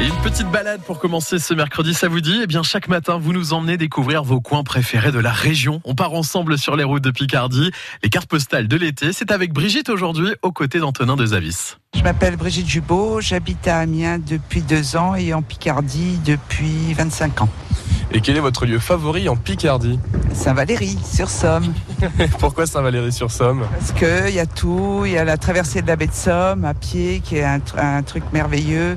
[0.00, 3.18] Et une petite balade pour commencer ce mercredi, ça vous dit Eh bien, chaque matin,
[3.18, 5.82] vous nous emmenez découvrir vos coins préférés de la région.
[5.84, 7.70] On part ensemble sur les routes de Picardie.
[8.02, 11.76] Les cartes postales de l'été, c'est avec Brigitte aujourd'hui, aux côtés d'Antonin de Zavis.
[11.94, 17.42] Je m'appelle Brigitte Jubot, j'habite à Amiens depuis deux ans et en Picardie depuis 25
[17.42, 17.50] ans.
[18.12, 19.98] Et quel est votre lieu favori en Picardie?
[20.32, 21.74] Saint-Valéry, sur Somme.
[22.38, 26.06] Pourquoi Saint-Valéry-sur-Somme Parce qu'il y a tout, il y a la traversée de la baie
[26.06, 28.96] de Somme à pied qui est un, un truc merveilleux.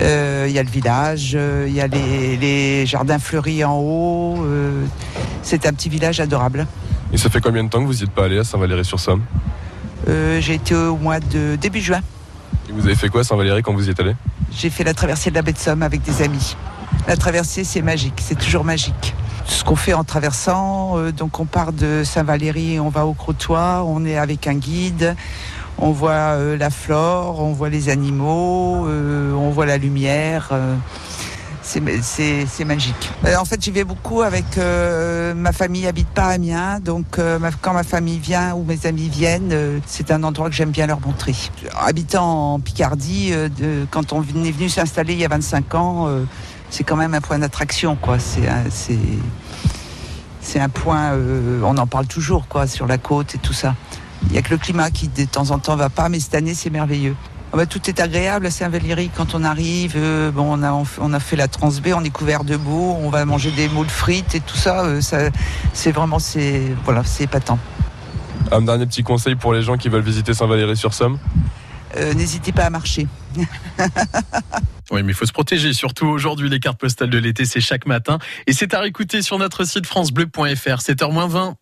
[0.00, 3.76] Euh, il y a le village, euh, il y a les, les, jardins fleuris en
[3.76, 4.36] haut.
[4.42, 4.84] Euh,
[5.42, 6.66] c'est un petit village adorable.
[7.12, 9.22] Et ça fait combien de temps que vous n'y êtes pas allé à Saint-Valéry-sur-Somme
[10.06, 12.00] J'ai été au mois de début juin.
[12.68, 14.16] Et vous avez fait quoi à Saint-Valéry quand vous y êtes allé
[14.50, 16.56] J'ai fait la traversée de la baie de Somme avec des amis.
[17.06, 19.14] La traversée, c'est magique, c'est toujours magique.
[19.44, 24.06] Ce qu'on fait en traversant, donc on part de Saint-Valéry, on va au Crotoy, on
[24.06, 25.16] est avec un guide,
[25.78, 30.50] on voit euh, la flore, on voit les animaux, euh, on voit la lumière.
[30.52, 30.76] Euh,
[31.64, 33.10] c'est magique.
[33.38, 37.18] en fait, j'y vais beaucoup avec ma famille habite pas à Amiens, donc
[37.62, 41.00] quand ma famille vient ou mes amis viennent, c'est un endroit que j'aime bien leur
[41.00, 41.34] montrer.
[41.80, 43.32] Habitant en Picardie,
[43.90, 46.08] quand on est venu s'installer il y a 25 ans,
[46.68, 47.96] c'est quand même un point d'attraction.
[48.18, 48.98] C'est
[50.42, 51.12] c'est un point,
[51.62, 53.76] on en parle toujours, quoi, sur la côte et tout ça.
[54.26, 56.34] Il n'y a que le climat qui de temps en temps va pas, mais cette
[56.34, 57.16] année c'est merveilleux.
[57.52, 59.92] Ah bah, tout est agréable à Saint-Valéry quand on arrive.
[59.96, 63.10] Euh, bon, on a, on a fait la transbé, on est couvert de boue, on
[63.10, 64.84] va manger des moules frites et tout ça.
[64.84, 65.28] Euh, ça
[65.74, 67.58] c'est vraiment, c'est voilà, c'est épatant.
[68.50, 71.18] Un dernier petit conseil pour les gens qui veulent visiter Saint-Valéry-sur-Somme
[71.96, 73.06] euh, N'hésitez pas à marcher.
[74.92, 75.72] Oui, mais il faut se protéger.
[75.72, 78.18] Surtout aujourd'hui, les cartes postales de l'été, c'est chaque matin.
[78.46, 81.54] Et c'est à réécouter sur notre site FranceBleu.fr, 7h20.